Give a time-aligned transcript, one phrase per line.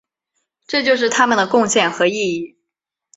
[0.65, 2.57] 这就是他们的贡献和意义。